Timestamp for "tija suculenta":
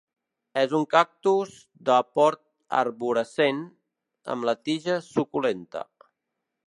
4.71-5.85